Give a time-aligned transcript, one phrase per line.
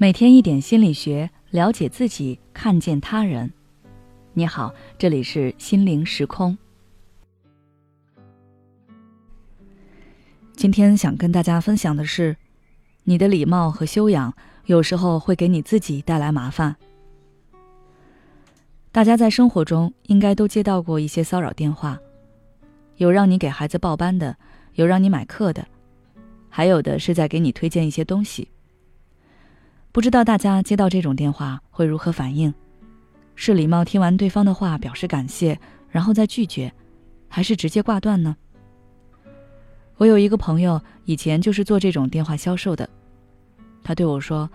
[0.00, 3.52] 每天一点心理学，了解自己，看见他人。
[4.32, 6.56] 你好，这里是心灵时空。
[10.54, 12.36] 今天想跟大家分享的是，
[13.02, 14.32] 你的礼貌和修养
[14.66, 16.76] 有时候会给你自己带来麻烦。
[18.92, 21.98] 大家在生活中应该都接到过一些骚扰电话，
[22.98, 24.36] 有让你给孩子报班的，
[24.74, 25.66] 有让你买课的，
[26.48, 28.46] 还有的是在给你推荐一些东西。
[29.90, 32.52] 不知道大家接到这种电话会如何反应？
[33.34, 36.72] 是礼貌听完对方的话表示感谢，然后再拒绝，
[37.28, 38.36] 还是直接挂断呢？
[39.96, 42.88] 我有一个朋友以前就是做这种电话销售的，
[43.82, 44.48] 他对我说：“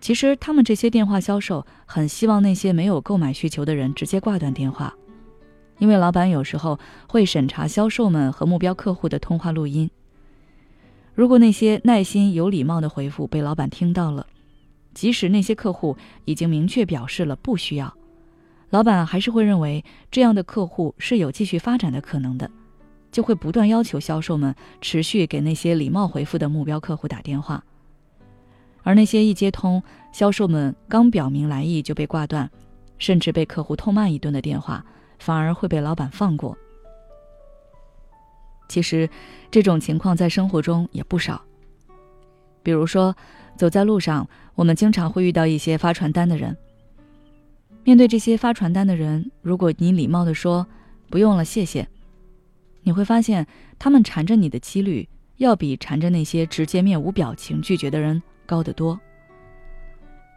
[0.00, 4.94] 其实他们这些电话销售很希望那些没有购买需求的人直接挂断电话，
[5.78, 9.90] 因为老板有时候会审查销售们和目标客户的通话录音。
[11.14, 14.26] 如果那些耐心有礼貌的回复被老板听到了。”
[14.94, 17.92] 即使那些客户已经明确表示了不需要，
[18.70, 22.50] 老板还是会认为这样的客户是有继续发展的可能的，
[23.10, 27.64] 就会不断要求销售们持续给那些礼貌回复的目标客户打电话。
[28.82, 32.50] 而那些一接通，销售们刚表明来意就被挂断，
[32.98, 34.84] 甚至被客户痛骂一顿的电话，
[35.18, 36.56] 反而会被老板放过。
[38.68, 39.08] 其实，
[39.50, 41.42] 这种情况在生活中也不少，
[42.64, 43.14] 比如说。
[43.56, 46.56] 走在路上，我们经常会遇到一些发传单的人。
[47.84, 50.66] 面对这些发传单的人，如果你礼貌地说
[51.08, 51.86] “不用了，谢谢”，
[52.82, 53.46] 你会发现
[53.78, 58.98] 他们缠着你的几率要比缠着那些直接面无表情拒绝的人高得多。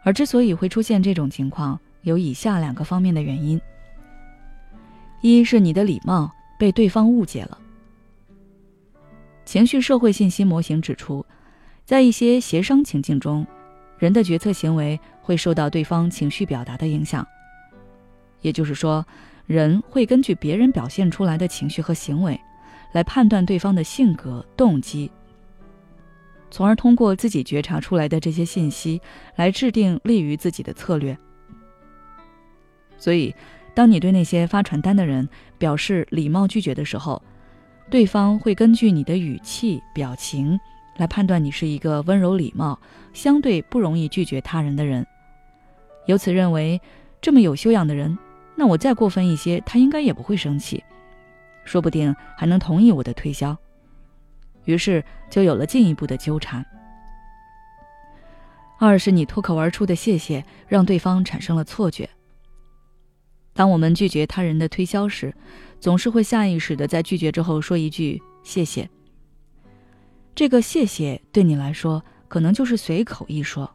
[0.04, 3.60] 而之所以会出现这种情况，有以下两个方面的原因：
[5.22, 7.58] 一是你的礼貌被对方误解了。
[9.44, 11.26] 情绪社会信息模型指出。
[11.88, 13.46] 在一些协商情境中，
[13.96, 17.26] 人的决策行为会受到对方情绪表达的影响。
[18.42, 19.02] 也就是说，
[19.46, 22.38] 人会根据别人表现出来的情绪和行为，
[22.92, 25.10] 来判断对方的性格、动机，
[26.50, 29.00] 从而通过自己觉察出来的这些信息，
[29.36, 31.16] 来制定利于自己的策略。
[32.98, 33.34] 所以，
[33.74, 37.22] 当你对那些发传单的人表示礼貌拒绝的时候，
[37.90, 40.60] 对方会根据你的语气、表情。
[40.98, 42.78] 来判断你是一个温柔礼貌、
[43.14, 45.06] 相对不容易拒绝他人的人，
[46.04, 46.78] 由此认为
[47.22, 48.18] 这么有修养的人，
[48.54, 50.84] 那我再过分一些，他应该也不会生气，
[51.64, 53.56] 说不定还能同意我的推销。
[54.64, 56.62] 于是就有了进一步的纠缠。
[58.78, 62.08] 二是你脱口而出的谢谢，让对方产生了错觉。
[63.54, 65.34] 当我们拒绝他人的推销时，
[65.80, 68.88] 总是会下意识的在拒绝之后说一句谢谢。
[70.38, 73.74] 这个谢谢对你来说可能就是随口一说，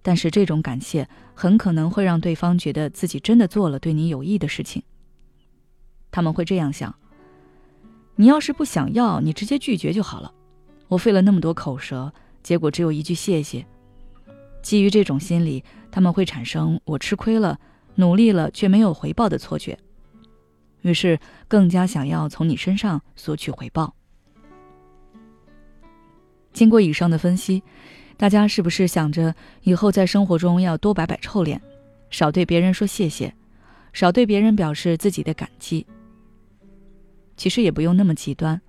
[0.00, 4.80] 但是这种感谢很可能会让对方觉得自己真的做了对你有益的事情。
[6.12, 6.94] 他们会这样想：
[8.14, 10.32] 你要是不想要，你直接拒绝就好了。
[10.86, 12.12] 我费了那么多口舌，
[12.44, 13.66] 结果只有一句谢谢。
[14.62, 17.58] 基于这种心理，他们会产生我吃亏了、
[17.96, 19.76] 努力了却没有回报的错觉，
[20.82, 21.18] 于是
[21.48, 23.96] 更加想要从你身上索取回报。
[26.52, 27.62] 经过以上的分析，
[28.16, 31.60] 大家是不是想着以后在生活中要多摆摆臭脸，
[32.10, 33.34] 少对别人说谢谢，
[33.92, 35.86] 少对别人表示自己的感激？
[37.36, 38.60] 其实也不用那么极端。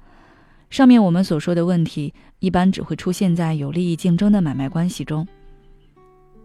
[0.70, 5.28] 上面我们所说的问题，一般只会出现在有利益竞争的买卖关系中。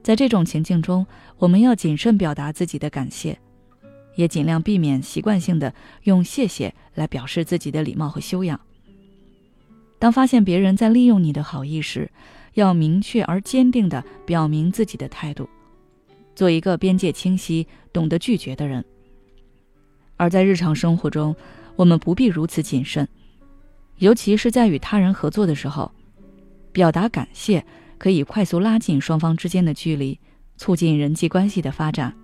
[0.02, 1.06] 在这种情境中，
[1.38, 3.38] 我们要谨慎表达自己的感谢，
[4.16, 8.58] 也尽量避免习惯性的用谢谢来表示自己的礼貌和修养。
[9.98, 12.10] 当发现别人在利用你的好意时，
[12.54, 15.48] 要明确而坚定地表明自己的态度，
[16.34, 18.84] 做一个边界清晰、懂得拒绝的人。
[20.16, 21.34] 而在日常生活中，
[21.76, 23.06] 我们不必如此谨慎，
[23.98, 25.90] 尤其是在与他人合作的时候，
[26.72, 27.64] 表达感谢
[27.98, 30.18] 可以快速拉近双方之间的距离，
[30.56, 32.14] 促进人际关系的发展。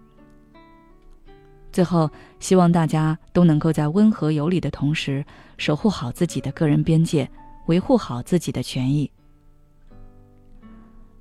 [1.73, 5.25] 最后，希望大家都能够在温和有礼的同时，
[5.57, 7.27] 守护好自己的个人边界。
[7.67, 9.11] 维护好自己的权益。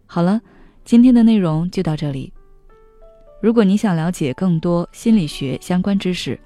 [0.05, 0.41] 好了，
[0.83, 2.33] 今天的内容就到这里。
[3.41, 6.39] 如果你想了解更多心理学相关知识，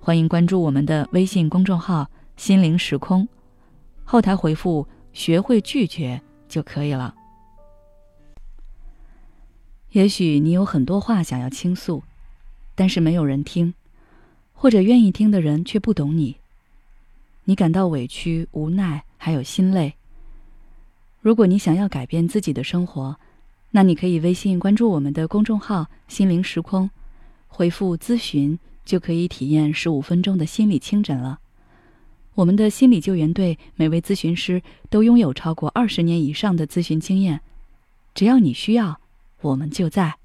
[0.00, 3.26] 欢迎关注我们的微信公众号“心灵时空”，
[4.04, 7.14] 后台回复“学会拒绝”就可以了。
[9.92, 12.02] 也许你有很多话想要倾诉，
[12.74, 13.74] 但是没有人听，
[14.52, 16.36] 或者愿意听的人却不懂你。
[17.48, 19.94] 你感到委屈、无奈，还有心累。
[21.22, 23.16] 如果你想要改变自己的生活，
[23.70, 26.90] 那你可以微信关注我们的公众号“心灵时空”，
[27.48, 31.38] 回复“咨询”就可以体验十五分钟的心理清诊了。
[32.34, 37.40] 我们的心理救援队每位咨询师都拥有超过二十年以上的咨询经验，
[38.14, 39.00] 只要你需要，
[39.40, 40.16] 我们就在。